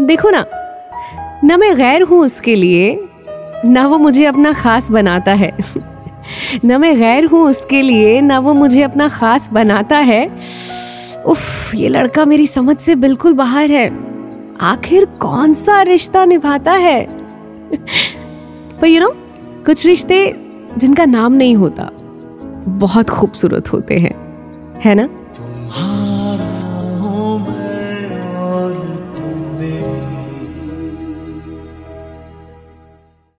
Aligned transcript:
देखो 0.00 0.30
ना 0.30 0.44
ना 1.44 1.56
मैं 1.56 1.76
गैर 1.76 2.02
हूँ 2.02 2.20
उसके 2.20 2.54
लिए, 2.54 3.08
ना 3.64 3.86
वो 3.86 3.98
मुझे 3.98 4.24
अपना 4.24 4.52
खास 4.52 4.90
बनाता 4.90 5.32
है। 5.32 5.58
ना 6.64 6.78
मैं 6.78 6.98
गैर 6.98 7.24
हूँ 7.24 7.40
उसके 7.48 7.82
लिए, 7.82 8.20
ना 8.20 8.38
वो 8.38 8.54
मुझे 8.54 8.82
अपना 8.82 9.08
खास 9.08 9.48
बनाता 9.52 9.96
है। 9.96 10.26
उफ, 11.26 11.74
ये 11.74 11.88
लड़का 11.88 12.24
मेरी 12.24 12.46
समझ 12.46 12.76
से 12.76 12.94
बिल्कुल 12.94 13.32
बाहर 13.32 13.70
है। 13.70 13.88
आखिर 14.60 15.04
कौन 15.04 15.54
सा 15.54 15.82
रिश्ता 15.82 16.24
निभाता 16.24 16.72
है? 16.72 17.06
पर 18.80 18.86
यू 18.86 19.00
नो 19.00 19.10
कुछ 19.66 19.86
रिश्ते 19.86 20.34
जिनका 20.78 21.04
नाम 21.04 21.32
नहीं 21.32 21.56
होता, 21.56 21.90
बहुत 22.68 23.10
खूबसूरत 23.10 23.72
होते 23.72 23.98
हैं। 23.98 24.14
है 24.80 24.94
ना? 24.94 25.08